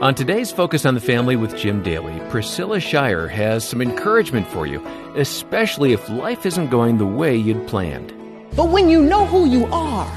[0.00, 4.66] On today's Focus on the Family with Jim Daly, Priscilla Shirer has some encouragement for
[4.66, 4.82] you,
[5.14, 8.10] especially if life isn't going the way you'd planned.
[8.56, 10.08] But when you know who you are,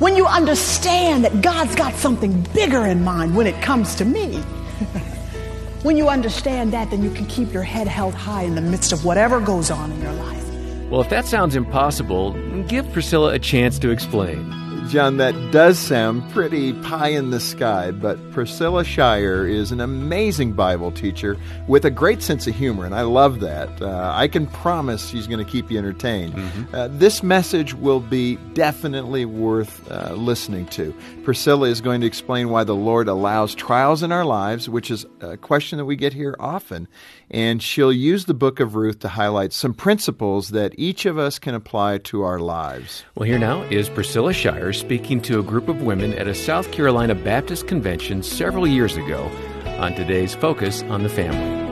[0.00, 4.38] when you understand that God's got something bigger in mind when it comes to me,
[5.82, 8.90] when you understand that, then you can keep your head held high in the midst
[8.90, 10.44] of whatever goes on in your life.
[10.90, 12.32] Well, if that sounds impossible,
[12.64, 14.61] give Priscilla a chance to explain.
[14.88, 20.52] John, that does sound pretty pie in the sky, but Priscilla Shirer is an amazing
[20.52, 23.80] Bible teacher with a great sense of humor, and I love that.
[23.80, 26.34] Uh, I can promise she's going to keep you entertained.
[26.34, 26.74] Mm-hmm.
[26.74, 30.94] Uh, this message will be definitely worth uh, listening to.
[31.24, 35.06] Priscilla is going to explain why the Lord allows trials in our lives, which is
[35.20, 36.86] a question that we get here often,
[37.30, 41.38] and she'll use the book of Ruth to highlight some principles that each of us
[41.38, 43.04] can apply to our lives.
[43.14, 44.34] Well, here now is Priscilla
[44.72, 49.30] Speaking to a group of women at a South Carolina Baptist convention several years ago
[49.78, 51.62] on today's Focus on the Family.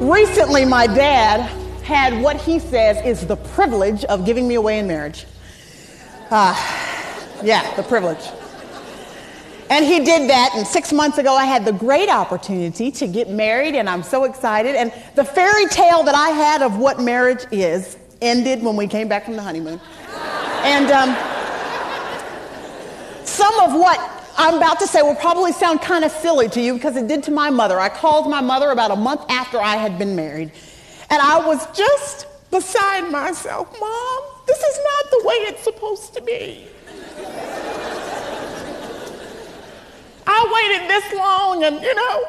[0.00, 1.40] Recently, my dad
[1.82, 5.26] had what he says is the privilege of giving me away in marriage.
[6.30, 6.54] Uh,
[7.42, 8.24] yeah, the privilege.
[9.70, 13.28] And he did that, and six months ago, I had the great opportunity to get
[13.28, 14.74] married, and I'm so excited.
[14.74, 19.08] And the fairy tale that I had of what marriage is ended when we came
[19.08, 19.80] back from the honeymoon.
[20.64, 21.16] And um,
[23.24, 23.98] some of what
[24.36, 27.22] I'm about to say will probably sound kind of silly to you because it did
[27.24, 27.80] to my mother.
[27.80, 30.52] I called my mother about a month after I had been married,
[31.10, 33.68] and I was just beside myself.
[33.80, 36.66] Mom, this is not the way it's supposed to be.
[40.30, 42.28] I waited this long and, you know,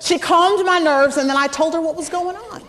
[0.00, 2.62] she calmed my nerves and then I told her what was going on.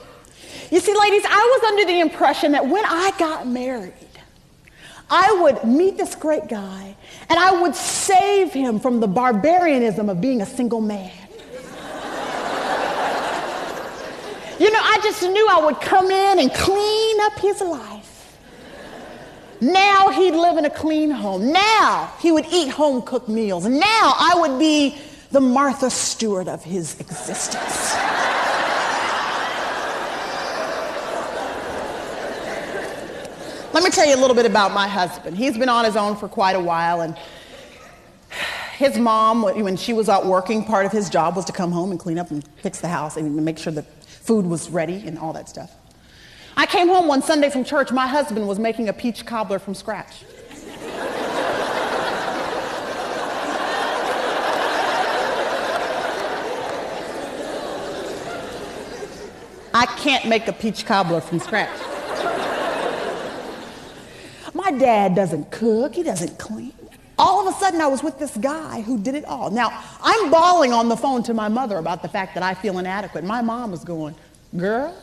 [0.73, 3.93] You see, ladies, I was under the impression that when I got married,
[5.07, 6.95] I would meet this great guy
[7.29, 11.11] and I would save him from the barbarianism of being a single man.
[14.59, 18.39] you know, I just knew I would come in and clean up his life.
[19.61, 21.51] Now he'd live in a clean home.
[21.51, 23.67] Now he would eat home cooked meals.
[23.67, 24.97] Now I would be
[25.29, 27.95] the Martha Stewart of his existence.
[33.73, 35.35] Let me tell you a little bit about my husband.
[35.35, 37.17] He's been on his own for quite a while, and
[38.77, 41.89] his mom, when she was out working, part of his job was to come home
[41.89, 45.17] and clean up and fix the house and make sure the food was ready and
[45.17, 45.71] all that stuff.
[46.55, 47.91] I came home one Sunday from church.
[47.91, 50.23] My husband was making a peach cobbler from scratch.
[59.73, 61.71] I can't make a peach cobbler from scratch.
[64.77, 66.73] Dad doesn't cook, he doesn't clean.
[67.17, 69.51] All of a sudden, I was with this guy who did it all.
[69.51, 72.79] Now, I'm bawling on the phone to my mother about the fact that I feel
[72.79, 73.23] inadequate.
[73.23, 74.15] My mom was going,
[74.57, 74.93] Girl,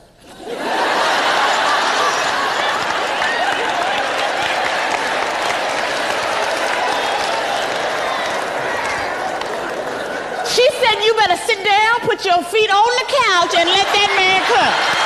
[10.50, 14.10] She said you better sit down, put your feet on the couch, and let that
[14.18, 14.99] man cook.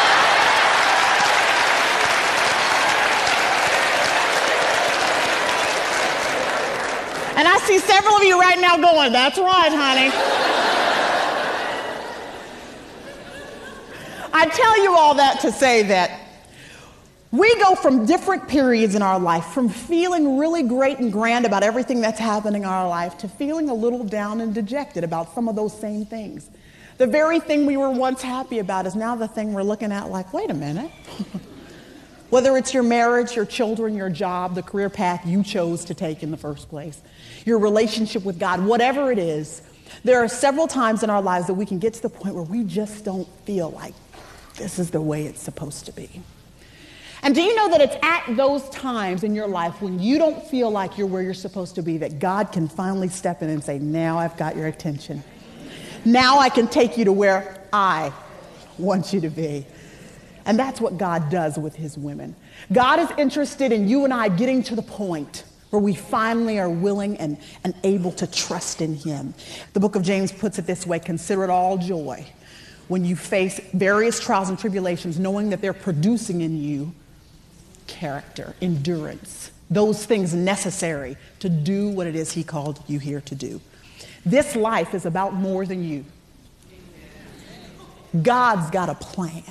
[7.78, 10.10] See several of you right now going, that's right, honey.
[14.32, 16.20] I tell you all that to say that
[17.30, 21.62] we go from different periods in our life, from feeling really great and grand about
[21.62, 25.48] everything that's happening in our life to feeling a little down and dejected about some
[25.48, 26.50] of those same things.
[26.98, 30.10] The very thing we were once happy about is now the thing we're looking at
[30.10, 30.92] like, wait a minute.
[32.34, 36.24] Whether it's your marriage, your children, your job, the career path you chose to take
[36.24, 37.00] in the first place,
[37.44, 39.62] your relationship with God, whatever it is,
[40.02, 42.42] there are several times in our lives that we can get to the point where
[42.42, 43.94] we just don't feel like
[44.56, 46.10] this is the way it's supposed to be.
[47.22, 50.44] And do you know that it's at those times in your life when you don't
[50.44, 53.62] feel like you're where you're supposed to be that God can finally step in and
[53.62, 55.22] say, Now I've got your attention.
[56.04, 58.12] Now I can take you to where I
[58.76, 59.66] want you to be.
[60.46, 62.36] And that's what God does with his women.
[62.72, 66.70] God is interested in you and I getting to the point where we finally are
[66.70, 69.34] willing and, and able to trust in him.
[69.72, 72.26] The book of James puts it this way consider it all joy
[72.88, 76.92] when you face various trials and tribulations, knowing that they're producing in you
[77.86, 83.34] character, endurance, those things necessary to do what it is He called you here to
[83.34, 83.60] do.
[84.24, 86.04] This life is about more than you.
[88.22, 89.42] God's got a plan.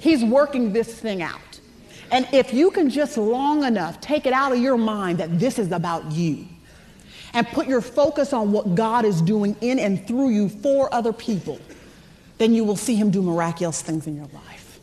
[0.00, 1.60] He's working this thing out.
[2.10, 5.58] And if you can just long enough take it out of your mind that this
[5.58, 6.46] is about you,
[7.32, 11.12] and put your focus on what God is doing in and through you for other
[11.12, 11.60] people,
[12.38, 14.80] then you will see Him do miraculous things in your life.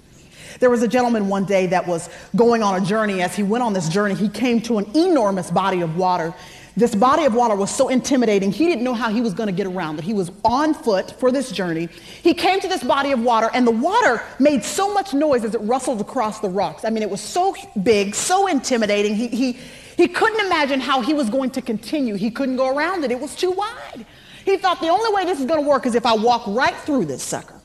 [0.59, 3.21] There was a gentleman one day that was going on a journey.
[3.21, 6.33] As he went on this journey, he came to an enormous body of water
[6.77, 9.53] this body of water was so intimidating, he didn't know how he was going to
[9.53, 10.05] get around it.
[10.05, 11.89] He was on foot for this journey.
[12.21, 15.55] He came to this body of water, and the water made so much noise as
[15.55, 16.85] it rustled across the rocks.
[16.85, 19.15] I mean, it was so big, so intimidating.
[19.15, 19.53] He, he,
[19.97, 22.13] he couldn't imagine how he was going to continue.
[22.13, 24.05] He couldn't go around it, it was too wide.
[24.45, 26.75] He thought the only way this is going to work is if I walk right
[26.75, 27.59] through this sucker.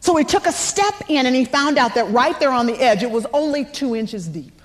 [0.00, 2.80] So he took a step in and he found out that right there on the
[2.80, 4.57] edge, it was only two inches deep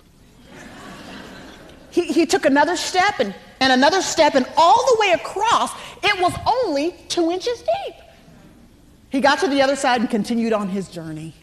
[1.93, 5.71] he, he took another step and, and another step, and all the way across,
[6.03, 7.95] it was only two inches deep.
[9.11, 11.35] He got to the other side and continued on his journey.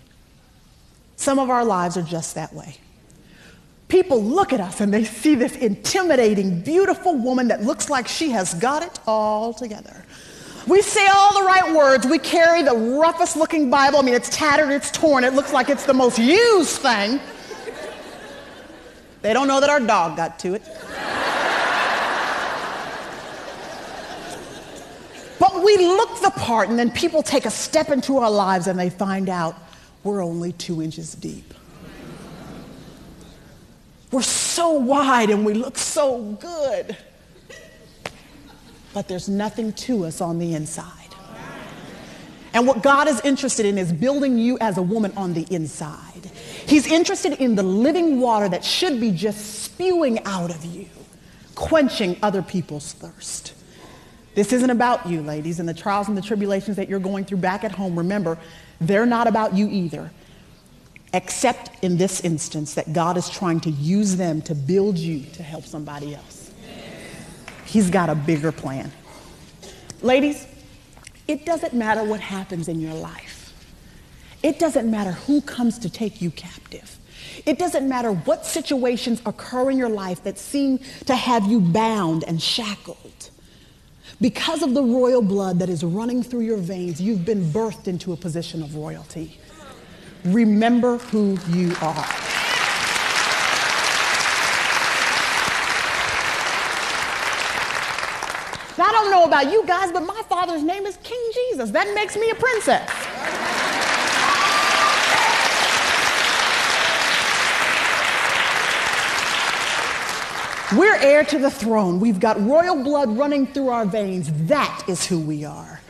[1.15, 2.75] Some of our lives are just that way.
[3.87, 8.31] People look at us and they see this intimidating, beautiful woman that looks like she
[8.31, 10.05] has got it all together.
[10.67, 12.09] We say all the right words.
[12.09, 14.01] We carry the roughest looking Bible.
[14.01, 17.21] I mean, it's tattered, it's torn, it looks like it's the most used thing.
[19.23, 20.63] They don't know that our dog got to it.
[25.39, 28.79] but we look the part, and then people take a step into our lives and
[28.79, 29.57] they find out
[30.05, 31.53] we're only two inches deep.
[34.11, 36.97] We're so wide and we look so good,
[38.93, 41.10] but there's nothing to us on the inside.
[42.53, 46.31] And what God is interested in is building you as a woman on the inside.
[46.67, 50.87] He's interested in the living water that should be just spewing out of you,
[51.55, 53.55] quenching other people's thirst.
[54.35, 57.39] This isn't about you, ladies, and the trials and the tribulations that you're going through
[57.39, 57.97] back at home.
[57.97, 58.39] Remember,
[58.81, 60.11] they're not about you either,
[61.13, 65.43] except in this instance that God is trying to use them to build you to
[65.43, 66.53] help somebody else.
[67.65, 68.91] He's got a bigger plan.
[70.03, 70.47] Ladies,
[71.31, 73.55] it doesn't matter what happens in your life.
[74.43, 76.99] It doesn't matter who comes to take you captive.
[77.47, 82.25] It doesn't matter what situations occur in your life that seem to have you bound
[82.25, 83.31] and shackled.
[84.21, 88.13] Because of the royal blood that is running through your veins, you've been birthed into
[88.13, 89.39] a position of royalty.
[90.25, 92.31] Remember who you are.
[98.83, 101.71] I don't know about you guys, but my father's name is King Jesus.
[101.71, 102.91] That makes me a princess.
[110.79, 112.01] We're heir to the throne.
[112.01, 114.31] We've got royal blood running through our veins.
[114.47, 115.81] That is who we are.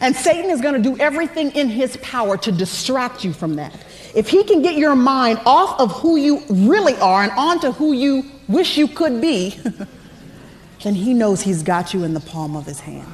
[0.00, 3.72] And Satan is going to do everything in his power to distract you from that.
[4.14, 7.92] If he can get your mind off of who you really are and onto who
[7.92, 9.58] you wish you could be,
[10.82, 13.10] then he knows he's got you in the palm of his hand.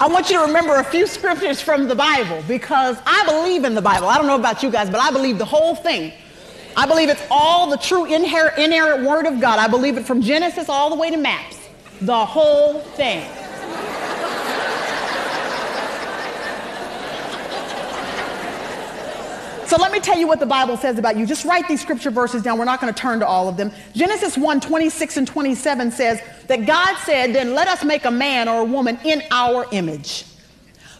[0.00, 3.74] I want you to remember a few scriptures from the Bible because I believe in
[3.74, 4.08] the Bible.
[4.08, 6.12] I don't know about you guys, but I believe the whole thing.
[6.76, 9.60] I believe it's all the true inerrant word of God.
[9.60, 11.58] I believe it from Genesis all the way to maps.
[12.00, 13.24] The whole thing.
[19.74, 21.26] So let me tell you what the Bible says about you.
[21.26, 22.60] Just write these scripture verses down.
[22.60, 23.72] We're not going to turn to all of them.
[23.92, 28.48] Genesis 1 26 and 27 says that God said, Then let us make a man
[28.48, 30.26] or a woman in our image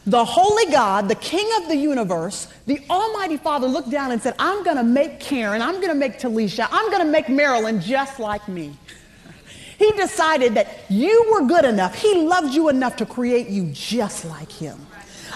[0.06, 4.34] the holy God, the king of the universe, the almighty father looked down and said,
[4.40, 7.80] I'm going to make Karen, I'm going to make Talisha, I'm going to make Marilyn
[7.80, 8.76] just like me.
[9.78, 11.94] He decided that you were good enough.
[11.94, 14.78] He loved you enough to create you just like him.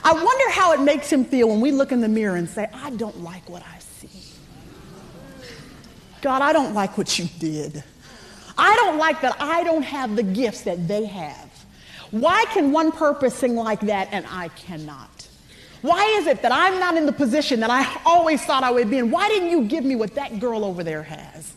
[0.09, 2.67] I wonder how it makes him feel when we look in the mirror and say,
[2.73, 4.09] I don't like what I see.
[6.23, 7.85] God, I don't like what you did.
[8.57, 11.51] I don't like that I don't have the gifts that they have.
[12.11, 15.29] Why can one purpose sing like that and I cannot?
[15.83, 18.89] Why is it that I'm not in the position that I always thought I would
[18.89, 19.11] be in?
[19.11, 21.55] Why didn't you give me what that girl over there has?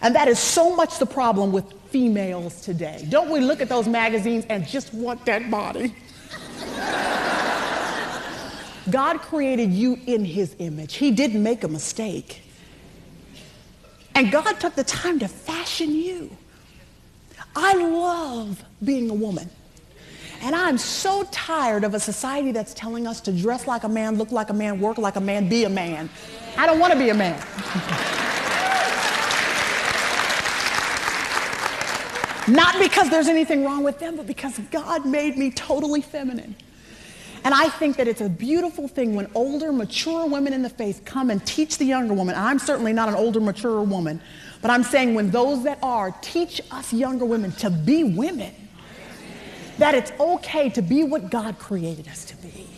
[0.00, 3.06] And that is so much the problem with females today.
[3.10, 5.94] Don't we look at those magazines and just want that body?
[8.90, 10.94] God created you in his image.
[10.94, 12.42] He didn't make a mistake.
[14.14, 16.36] And God took the time to fashion you.
[17.54, 19.48] I love being a woman.
[20.42, 24.18] And I'm so tired of a society that's telling us to dress like a man,
[24.18, 26.10] look like a man, work like a man, be a man.
[26.56, 27.38] I don't want to be a man.
[32.48, 36.56] Not because there's anything wrong with them, but because God made me totally feminine.
[37.44, 41.02] And I think that it's a beautiful thing when older, mature women in the faith
[41.04, 42.36] come and teach the younger woman.
[42.36, 44.20] I'm certainly not an older, mature woman,
[44.60, 48.54] But I'm saying when those that are teach us younger women to be women,
[49.78, 52.68] that it's okay to be what God created us to be.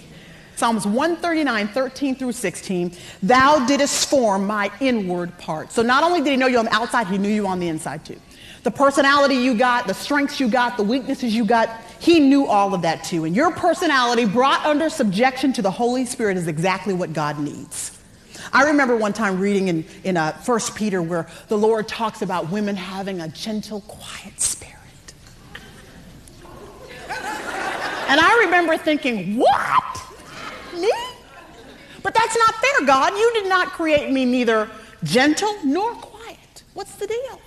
[0.56, 2.96] Psalms 139, 13 through 16.
[3.22, 5.72] Thou didst form my inward part.
[5.72, 7.68] So not only did he know you on the outside, he knew you on the
[7.68, 8.18] inside too.
[8.62, 11.68] The personality you got, the strengths you got, the weaknesses you got,
[12.04, 13.24] he knew all of that too.
[13.24, 17.98] And your personality brought under subjection to the Holy Spirit is exactly what God needs.
[18.52, 22.50] I remember one time reading in, in uh, 1 Peter where the Lord talks about
[22.50, 24.74] women having a gentle, quiet spirit.
[27.08, 30.02] And I remember thinking, what?
[30.74, 30.92] Me?
[32.02, 33.14] But that's not fair, God.
[33.14, 34.68] You did not create me neither
[35.04, 36.64] gentle nor quiet.
[36.74, 37.40] What's the deal?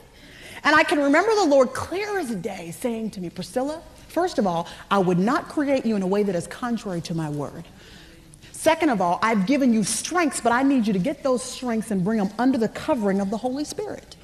[0.63, 3.83] And I can remember the Lord clear as day saying to me, Priscilla,
[4.17, 7.13] first of all, I would not create you in a way that is contrary to
[7.13, 7.65] my word.
[8.51, 11.91] Second of all, I've given you strengths, but I need you to get those strengths
[11.91, 14.15] and bring them under the covering of the Holy Spirit.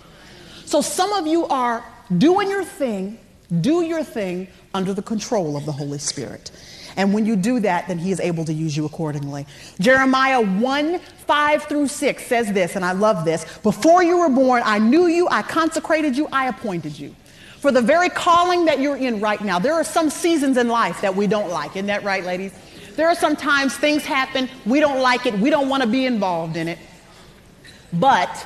[0.65, 1.85] So some of you are
[2.17, 3.19] doing your thing,
[3.61, 6.49] do your thing under the control of the Holy Spirit.
[6.97, 9.45] And when you do that, then he is able to use you accordingly.
[9.79, 14.63] Jeremiah 1 5 through 6 says this, and I love this Before you were born,
[14.65, 17.15] I knew you, I consecrated you, I appointed you.
[17.63, 20.99] For the very calling that you're in right now, there are some seasons in life
[20.99, 21.77] that we don't like.
[21.77, 22.51] Isn't that right, ladies?
[22.97, 26.57] There are sometimes things happen, we don't like it, we don't want to be involved
[26.57, 26.77] in it.
[27.93, 28.45] But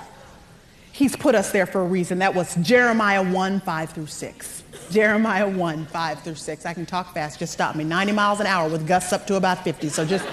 [0.91, 2.19] he's put us there for a reason.
[2.19, 4.63] That was Jeremiah 1 5 through 6.
[4.91, 6.65] Jeremiah 1, 5 through 6.
[6.67, 7.83] I can talk fast, just stop me.
[7.83, 9.89] 90 miles an hour with gusts up to about 50.
[9.89, 10.25] So just,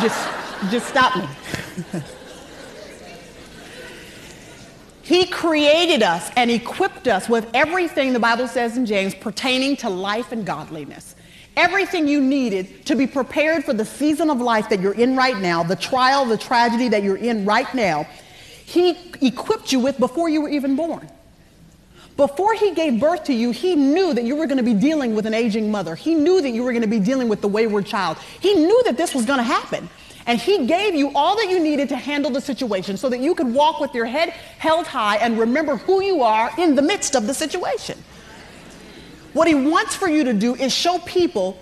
[0.00, 2.00] just, just stop me.
[5.12, 9.90] he created us and equipped us with everything the Bible says in James pertaining to
[9.90, 11.14] life and godliness.
[11.54, 15.36] Everything you needed to be prepared for the season of life that you're in right
[15.36, 18.04] now, the trial, the tragedy that you're in right now,
[18.64, 21.06] he equipped you with before you were even born.
[22.16, 25.14] Before he gave birth to you, he knew that you were going to be dealing
[25.14, 25.94] with an aging mother.
[25.94, 28.16] He knew that you were going to be dealing with the wayward child.
[28.40, 29.90] He knew that this was going to happen.
[30.26, 33.34] And he gave you all that you needed to handle the situation so that you
[33.34, 37.16] could walk with your head held high and remember who you are in the midst
[37.16, 37.98] of the situation.
[39.32, 41.58] What he wants for you to do is show people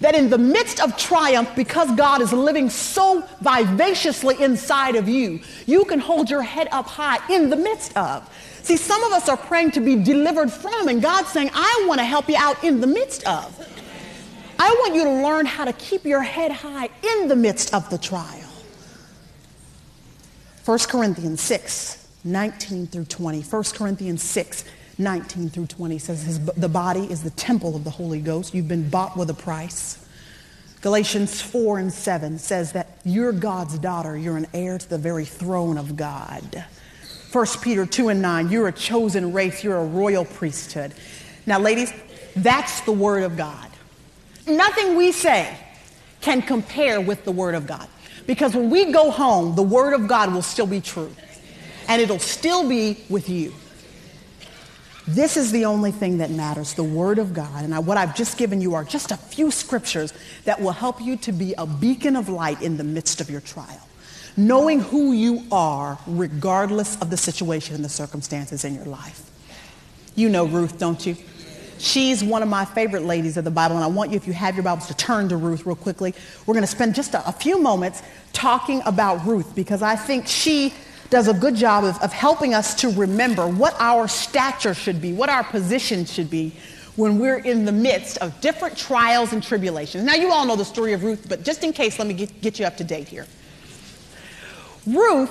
[0.00, 5.40] that in the midst of triumph, because God is living so vivaciously inside of you,
[5.66, 8.28] you can hold your head up high in the midst of.
[8.62, 12.00] See, some of us are praying to be delivered from, and God's saying, I want
[12.00, 13.56] to help you out in the midst of.
[14.62, 17.88] I want you to learn how to keep your head high in the midst of
[17.88, 18.46] the trial.
[20.66, 23.40] 1 Corinthians 6, 19 through 20.
[23.40, 24.64] 1 Corinthians 6,
[24.98, 28.52] 19 through 20 says his, the body is the temple of the Holy Ghost.
[28.52, 30.06] You've been bought with a price.
[30.82, 34.14] Galatians 4 and 7 says that you're God's daughter.
[34.14, 36.66] You're an heir to the very throne of God.
[37.32, 40.92] 1 Peter 2 and 9, you're a chosen race, you're a royal priesthood.
[41.46, 41.94] Now, ladies,
[42.36, 43.69] that's the Word of God.
[44.56, 45.56] Nothing we say
[46.20, 47.88] can compare with the Word of God.
[48.26, 51.14] Because when we go home, the Word of God will still be true.
[51.88, 53.54] And it'll still be with you.
[55.08, 57.64] This is the only thing that matters, the Word of God.
[57.64, 60.12] And I, what I've just given you are just a few scriptures
[60.44, 63.40] that will help you to be a beacon of light in the midst of your
[63.40, 63.86] trial
[64.36, 69.30] knowing who you are regardless of the situation and the circumstances in your life.
[70.14, 71.16] You know Ruth, don't you?
[71.80, 74.34] She's one of my favorite ladies of the Bible, and I want you, if you
[74.34, 76.14] have your Bibles, to turn to Ruth real quickly.
[76.44, 78.02] We're going to spend just a, a few moments
[78.34, 80.74] talking about Ruth because I think she
[81.08, 85.14] does a good job of, of helping us to remember what our stature should be,
[85.14, 86.52] what our position should be
[86.96, 90.04] when we're in the midst of different trials and tribulations.
[90.04, 92.40] Now, you all know the story of Ruth, but just in case, let me get,
[92.42, 93.26] get you up to date here.
[94.86, 95.30] Ruth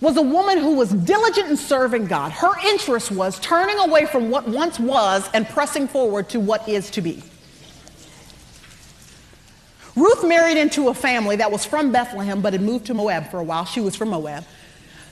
[0.00, 2.32] was a woman who was diligent in serving God.
[2.32, 6.90] Her interest was turning away from what once was and pressing forward to what is
[6.90, 7.22] to be.
[9.96, 13.40] Ruth married into a family that was from Bethlehem but had moved to Moab for
[13.40, 13.64] a while.
[13.64, 14.44] She was from Moab.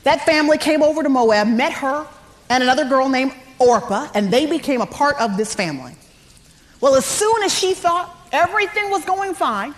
[0.03, 2.07] That family came over to Moab, met her
[2.51, 5.97] and another girl named Orpah, and they became a part of this family.
[6.83, 9.75] Well, as soon as she thought everything was going fine,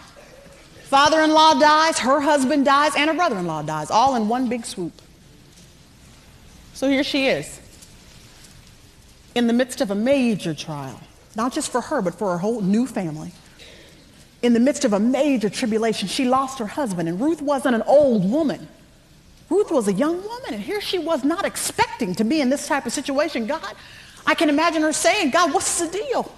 [0.86, 4.28] Father in law dies, her husband dies, and her brother in law dies, all in
[4.28, 4.92] one big swoop.
[6.74, 7.60] So here she is,
[9.34, 11.00] in the midst of a major trial,
[11.34, 13.32] not just for her, but for her whole new family.
[14.42, 17.82] In the midst of a major tribulation, she lost her husband, and Ruth wasn't an
[17.82, 18.68] old woman.
[19.50, 22.68] Ruth was a young woman, and here she was not expecting to be in this
[22.68, 23.48] type of situation.
[23.48, 23.74] God,
[24.24, 26.32] I can imagine her saying, God, what's the deal?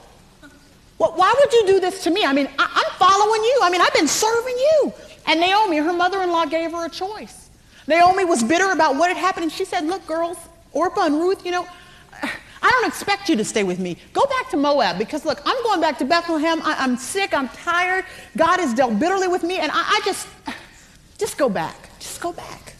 [0.99, 2.25] Well, why would you do this to me?
[2.25, 3.61] I mean, I, am following you.
[3.63, 4.93] I mean, I've been serving you.
[5.27, 7.51] And Naomi, her mother in law, gave her a choice.
[7.87, 10.37] Naomi was bitter about what had happened, and she said, Look, girls,
[10.73, 11.67] Orpah and Ruth, you know,
[12.23, 13.97] I don't expect you to stay with me.
[14.13, 16.61] Go back to Moab because, look, I'm going back to Bethlehem.
[16.65, 17.33] I, am sick.
[17.33, 18.05] I'm tired.
[18.37, 20.27] God has dealt bitterly with me, and I, I just,
[21.19, 21.89] just go back.
[22.01, 22.75] Just go back.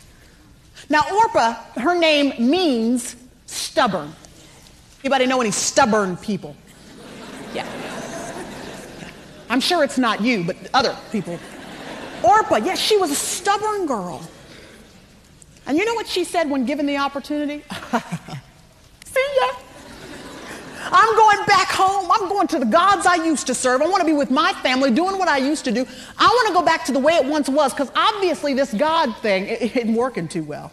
[0.91, 3.15] Now, Orpah, her name means
[3.47, 4.13] stubborn.
[5.05, 6.57] Anybody know any stubborn people?
[7.55, 7.98] Yeah.
[9.51, 11.39] I'm sure it's not you, but other people.
[12.23, 14.21] Orpah, yes, she was a stubborn girl.
[15.67, 17.63] And you know what she said when given the opportunity?
[19.05, 19.49] See ya.
[20.91, 22.11] I'm going back home.
[22.11, 23.83] I'm going to the gods I used to serve.
[23.83, 25.87] I want to be with my family doing what I used to do.
[26.19, 29.15] I want to go back to the way it once was because obviously this God
[29.19, 30.73] thing isn't working too well.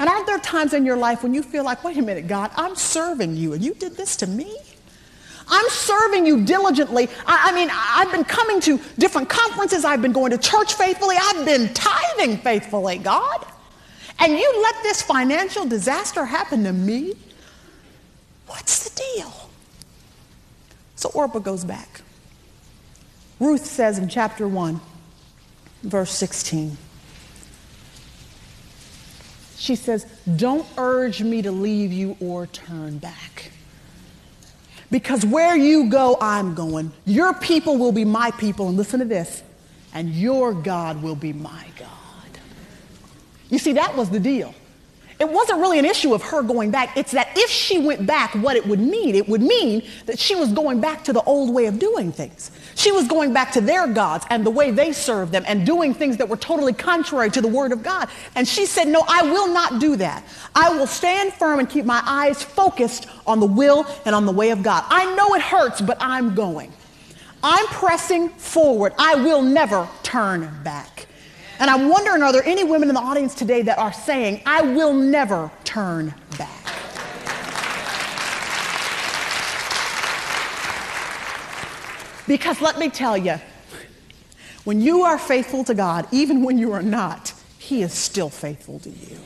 [0.00, 2.50] And aren't there times in your life when you feel like, wait a minute, God,
[2.56, 4.56] I'm serving you and you did this to me?
[5.50, 7.08] I'm serving you diligently.
[7.26, 9.84] I, I, mean, I've been coming to different conferences.
[9.84, 11.16] I've been going to church faithfully.
[11.20, 13.46] I've been tithing faithfully, God.
[14.20, 17.14] And you let this financial disaster happen to me?
[18.46, 19.50] What's the deal?
[20.96, 22.02] So Orpah goes back.
[23.40, 24.80] Ruth says in chapter 1,
[25.82, 26.76] verse 16,
[29.56, 30.04] she says,
[30.36, 33.49] Don't urge me to leave you or turn back.
[34.90, 36.92] Because where you go, I'm going.
[37.04, 38.68] Your people will be my people.
[38.68, 39.42] And listen to this,
[39.94, 41.88] and your God will be my God.
[43.48, 44.54] You see, that was the deal.
[45.20, 46.96] It wasn't really an issue of her going back.
[46.96, 50.34] It's that if she went back, what it would mean, it would mean that she
[50.34, 52.50] was going back to the old way of doing things.
[52.74, 55.92] She was going back to their gods and the way they served them and doing
[55.92, 58.08] things that were totally contrary to the word of God.
[58.34, 60.24] And she said, No, I will not do that.
[60.54, 64.32] I will stand firm and keep my eyes focused on the will and on the
[64.32, 64.84] way of God.
[64.88, 66.72] I know it hurts, but I'm going.
[67.42, 68.94] I'm pressing forward.
[68.98, 70.99] I will never turn back.
[71.60, 74.62] And I'm wondering are there any women in the audience today that are saying, I
[74.62, 76.56] will never turn back?
[82.26, 83.38] Because let me tell you,
[84.64, 88.78] when you are faithful to God, even when you are not, He is still faithful
[88.80, 89.18] to you.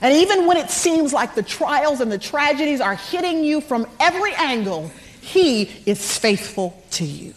[0.00, 3.84] And even when it seems like the trials and the tragedies are hitting you from
[3.98, 7.34] every angle, He is faithful to you.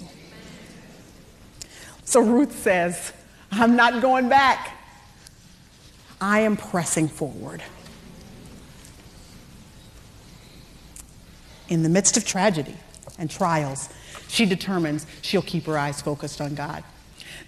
[2.03, 3.13] So Ruth says,
[3.51, 4.77] I'm not going back.
[6.19, 7.61] I am pressing forward.
[11.67, 12.75] In the midst of tragedy
[13.17, 13.89] and trials,
[14.27, 16.83] she determines she'll keep her eyes focused on God.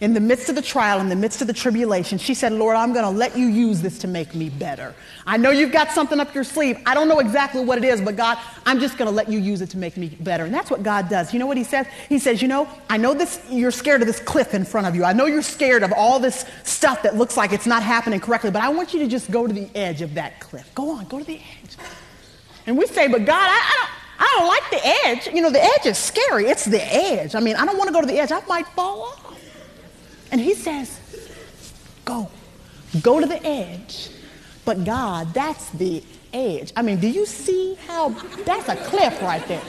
[0.01, 2.75] In the midst of the trial, in the midst of the tribulation, she said, Lord,
[2.75, 4.93] I'm going to let you use this to make me better.
[5.25, 6.77] I know you've got something up your sleeve.
[6.85, 9.39] I don't know exactly what it is, but God, I'm just going to let you
[9.39, 10.45] use it to make me better.
[10.45, 11.33] And that's what God does.
[11.33, 11.87] You know what he says?
[12.09, 14.95] He says, You know, I know this, you're scared of this cliff in front of
[14.95, 15.03] you.
[15.03, 18.51] I know you're scared of all this stuff that looks like it's not happening correctly,
[18.51, 20.69] but I want you to just go to the edge of that cliff.
[20.75, 21.77] Go on, go to the edge.
[22.65, 24.03] And we say, But God, I, I don't.
[24.19, 25.35] I don't like the edge.
[25.35, 26.45] You know, the edge is scary.
[26.45, 27.35] It's the edge.
[27.35, 28.31] I mean, I don't want to go to the edge.
[28.31, 29.22] I might fall off.
[30.33, 30.99] And he says,
[32.05, 32.27] Go.
[33.03, 34.09] Go to the edge.
[34.65, 36.73] But God, that's the edge.
[36.75, 38.09] I mean, do you see how
[38.43, 39.61] that's a cliff right there?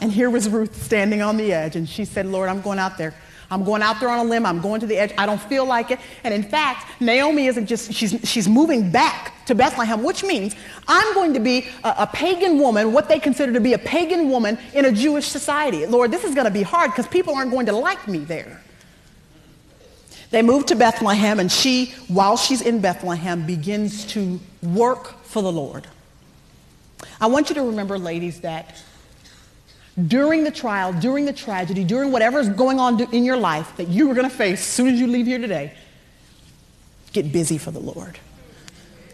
[0.00, 2.96] And here was Ruth standing on the edge, and she said, Lord, I'm going out
[2.96, 3.14] there.
[3.50, 4.46] I'm going out there on a limb.
[4.46, 5.12] I'm going to the edge.
[5.18, 5.98] I don't feel like it.
[6.22, 10.54] And in fact, Naomi isn't just, she's, she's moving back to Bethlehem, which means
[10.86, 14.30] I'm going to be a, a pagan woman, what they consider to be a pagan
[14.30, 15.84] woman in a Jewish society.
[15.84, 18.62] Lord, this is going to be hard because people aren't going to like me there.
[20.34, 25.52] They move to Bethlehem, and she, while she's in Bethlehem, begins to work for the
[25.52, 25.86] Lord.
[27.20, 28.82] I want you to remember, ladies, that
[30.08, 34.10] during the trial, during the tragedy, during whatever's going on in your life that you
[34.10, 35.72] are going to face as soon as you leave here today,
[37.12, 38.18] get busy for the Lord.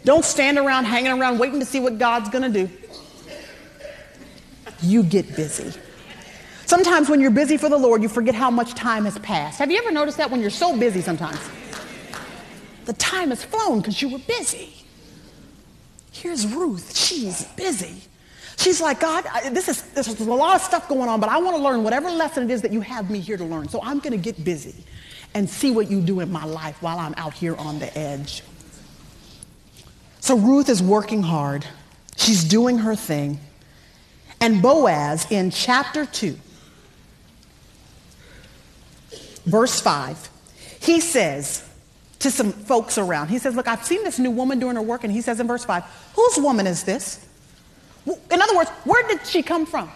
[0.06, 2.72] Don't stand around hanging around waiting to see what God's going to do.
[4.80, 5.78] You get busy.
[6.70, 9.58] Sometimes when you're busy for the Lord, you forget how much time has passed.
[9.58, 11.40] Have you ever noticed that when you're so busy sometimes?
[12.84, 14.72] The time has flown because you were busy.
[16.12, 16.96] Here's Ruth.
[16.96, 18.02] She's busy.
[18.56, 21.38] She's like, God, this is, this is a lot of stuff going on, but I
[21.38, 23.68] want to learn whatever lesson it is that you have me here to learn.
[23.68, 24.84] So I'm going to get busy
[25.34, 28.44] and see what you do in my life while I'm out here on the edge.
[30.20, 31.66] So Ruth is working hard.
[32.16, 33.40] She's doing her thing.
[34.40, 36.38] And Boaz in chapter 2
[39.44, 40.30] verse 5,
[40.80, 41.66] he says
[42.20, 45.04] to some folks around, he says, Look, I've seen this new woman doing her work,
[45.04, 47.26] and he says in verse 5, Whose woman is this?
[48.06, 49.90] In other words, where did she come from?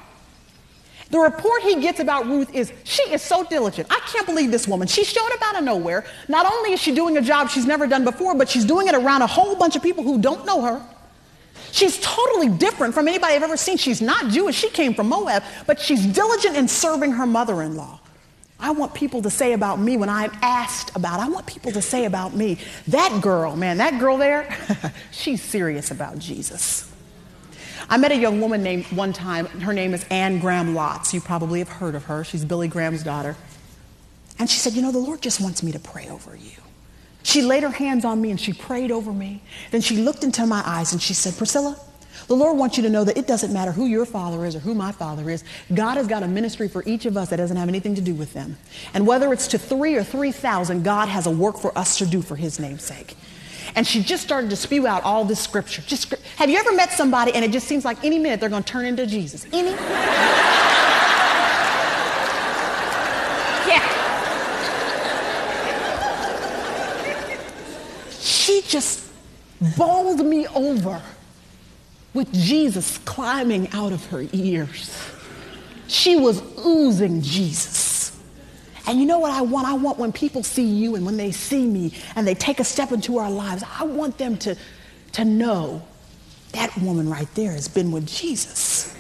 [1.10, 3.88] The report he gets about Ruth is she is so diligent.
[3.90, 4.88] I can't believe this woman.
[4.88, 6.04] She showed up out of nowhere.
[6.28, 8.94] Not only is she doing a job she's never done before, but she's doing it
[8.94, 10.84] around a whole bunch of people who don't know her.
[11.72, 13.76] She's totally different from anybody I've ever seen.
[13.76, 14.56] She's not Jewish.
[14.56, 18.00] She came from Moab, but she's diligent in serving her mother in law.
[18.64, 21.82] I want people to say about me when I'm asked about, I want people to
[21.82, 22.56] say about me,
[22.88, 24.56] that girl, man, that girl there,
[25.10, 26.90] she's serious about Jesus.
[27.90, 31.12] I met a young woman named one time, her name is Anne Graham Lotz.
[31.12, 32.24] You probably have heard of her.
[32.24, 33.36] She's Billy Graham's daughter.
[34.38, 36.56] And she said, You know, the Lord just wants me to pray over you.
[37.22, 39.42] She laid her hands on me and she prayed over me.
[39.72, 41.78] Then she looked into my eyes and she said, Priscilla,
[42.26, 44.60] the Lord wants you to know that it doesn't matter who your father is or
[44.60, 45.44] who my father is.
[45.74, 48.14] God has got a ministry for each of us that doesn't have anything to do
[48.14, 48.56] with them.
[48.94, 52.22] And whether it's to three or 3,000, God has a work for us to do
[52.22, 53.16] for his name's sake.
[53.76, 55.82] And she just started to spew out all this scripture.
[55.82, 58.62] Just, have you ever met somebody and it just seems like any minute they're going
[58.62, 59.46] to turn into Jesus?
[59.52, 59.70] Any?
[63.68, 63.82] yeah.
[68.20, 69.10] She just
[69.76, 71.02] bowled me over
[72.14, 74.90] with Jesus climbing out of her ears.
[75.88, 78.18] She was oozing Jesus.
[78.86, 79.66] And you know what I want?
[79.66, 82.64] I want when people see you and when they see me and they take a
[82.64, 84.56] step into our lives, I want them to,
[85.12, 85.82] to know
[86.52, 88.93] that woman right there has been with Jesus.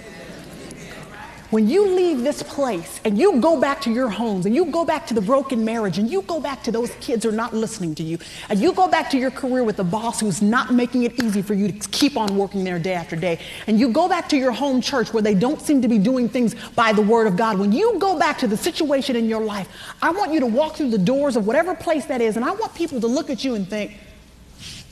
[1.54, 4.84] When you leave this place and you go back to your homes and you go
[4.84, 7.54] back to the broken marriage and you go back to those kids who are not
[7.54, 10.74] listening to you and you go back to your career with the boss who's not
[10.74, 13.38] making it easy for you to keep on working there day after day
[13.68, 16.28] and you go back to your home church where they don't seem to be doing
[16.28, 19.44] things by the word of God, when you go back to the situation in your
[19.44, 19.68] life,
[20.02, 22.50] I want you to walk through the doors of whatever place that is and I
[22.50, 23.96] want people to look at you and think,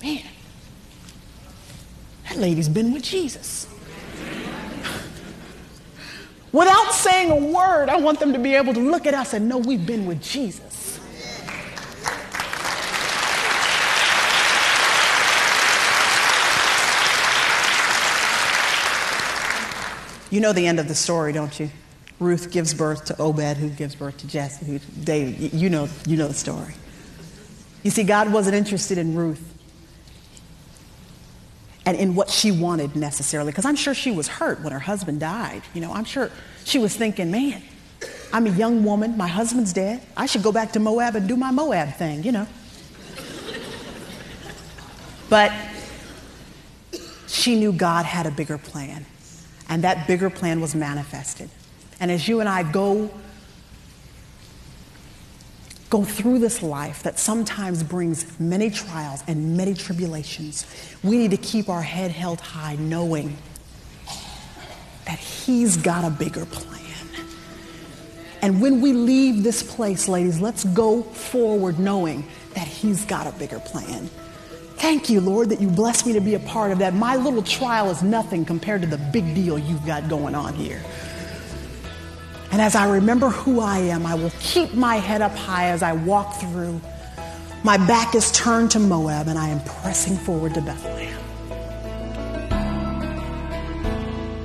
[0.00, 0.22] man,
[2.28, 3.66] that lady's been with Jesus.
[6.52, 9.48] Without saying a word, I want them to be able to look at us and
[9.48, 11.00] know we've been with Jesus.
[20.30, 21.70] You know the end of the story, don't you?
[22.18, 25.52] Ruth gives birth to Obed, who gives birth to Jesse, who David.
[25.52, 26.74] You know, you know the story.
[27.82, 29.51] You see, God wasn't interested in Ruth
[31.84, 33.50] and in what she wanted necessarily.
[33.50, 35.62] Because I'm sure she was hurt when her husband died.
[35.74, 36.30] You know, I'm sure
[36.64, 37.62] she was thinking, man,
[38.32, 40.02] I'm a young woman, my husband's dead.
[40.16, 42.46] I should go back to Moab and do my Moab thing, you know.
[45.28, 45.52] But
[47.26, 49.06] she knew God had a bigger plan,
[49.68, 51.48] and that bigger plan was manifested.
[51.98, 53.10] And as you and I go
[55.92, 60.66] go through this life that sometimes brings many trials and many tribulations,
[61.04, 63.36] we need to keep our head held high, knowing
[65.04, 66.78] that He's got a bigger plan.
[68.40, 73.38] And when we leave this place, ladies, let's go forward knowing that He's got a
[73.38, 74.06] bigger plan.
[74.78, 76.94] Thank you, Lord, that you blessed me to be a part of that.
[76.94, 80.82] My little trial is nothing compared to the big deal you've got going on here.
[82.52, 85.82] And as I remember who I am, I will keep my head up high as
[85.82, 86.82] I walk through.
[87.64, 91.18] My back is turned to Moab, and I am pressing forward to Bethlehem.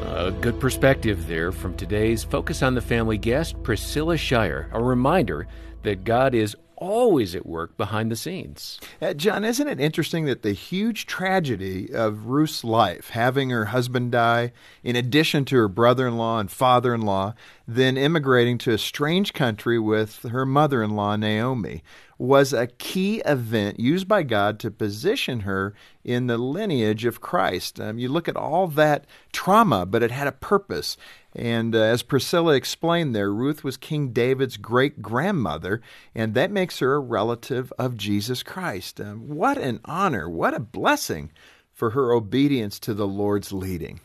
[0.06, 4.70] A good perspective there from today's Focus on the Family guest, Priscilla Shirer.
[4.72, 5.46] A reminder
[5.84, 8.80] that God is always at work behind the scenes.
[9.02, 14.12] Uh, John, isn't it interesting that the huge tragedy of Ruth's life, having her husband
[14.12, 17.34] die, in addition to her brother in law and father in law,
[17.68, 21.84] then immigrating to a strange country with her mother in law, Naomi,
[22.18, 27.80] was a key event used by God to position her in the lineage of Christ.
[27.80, 30.96] Um, you look at all that trauma, but it had a purpose.
[31.36, 35.82] And uh, as Priscilla explained there, Ruth was King David's great grandmother,
[36.16, 39.02] and that makes her a relative of Jesus Christ.
[39.02, 41.32] Um, what an honor, what a blessing
[41.74, 44.00] for her obedience to the Lord's leading.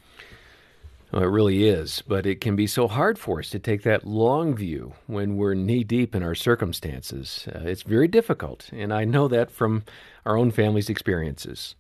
[1.13, 4.07] Well, it really is, but it can be so hard for us to take that
[4.07, 7.47] long view when we're knee deep in our circumstances.
[7.55, 9.85] Uh, it's very difficult, and I know that from
[10.25, 11.75] our own family's experiences.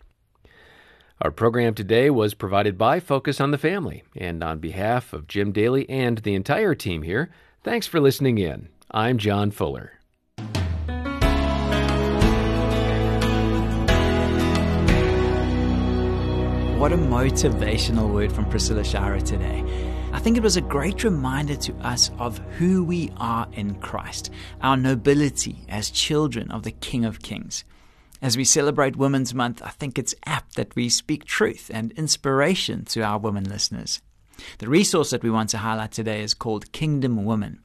[1.23, 5.51] Our program today was provided by Focus on the Family, and on behalf of Jim
[5.51, 7.31] Daly and the entire team here,
[7.65, 8.69] thanks for listening in.
[8.91, 10.02] I'm John Fuller.
[16.83, 19.65] What a motivational word from Priscilla Shirer today.
[20.13, 24.33] I think it was a great reminder to us of who we are in Christ,
[24.63, 27.63] our nobility as children of the King of Kings.
[28.21, 32.85] As we celebrate Women's Month, I think it's apt that we speak truth and inspiration
[32.87, 34.03] to our women listeners.
[34.59, 37.61] The resource that we want to highlight today is called Kingdom Women.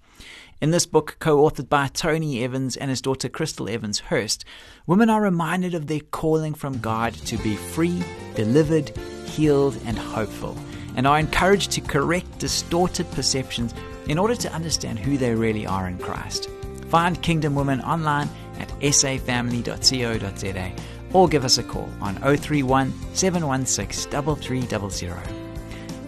[0.59, 4.43] In this book, co authored by Tony Evans and his daughter Crystal Evans Hurst,
[4.87, 8.01] women are reminded of their calling from God to be free,
[8.33, 8.89] delivered,
[9.27, 10.57] healed, and hopeful,
[10.95, 13.75] and are encouraged to correct distorted perceptions
[14.07, 16.49] in order to understand who they really are in Christ.
[16.89, 20.71] Find Kingdom Women online at safamily.co.za
[21.13, 25.46] or give us a call on 031 716 3300.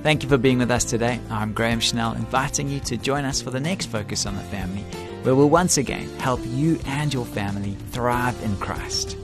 [0.02, 1.20] Thank you for being with us today.
[1.30, 4.84] I'm Graham Schnell, inviting you to join us for the next Focus on the Family,
[5.24, 9.18] where we'll once again help you and your family thrive in Christ.